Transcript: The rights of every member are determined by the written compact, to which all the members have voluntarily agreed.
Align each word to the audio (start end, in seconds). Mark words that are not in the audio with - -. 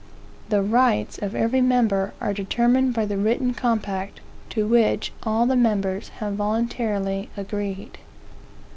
The 0.49 0.63
rights 0.63 1.19
of 1.19 1.35
every 1.35 1.61
member 1.61 2.15
are 2.19 2.33
determined 2.33 2.95
by 2.95 3.05
the 3.05 3.19
written 3.19 3.53
compact, 3.53 4.19
to 4.49 4.67
which 4.67 5.13
all 5.21 5.45
the 5.45 5.55
members 5.55 6.09
have 6.17 6.33
voluntarily 6.33 7.29
agreed. 7.37 7.99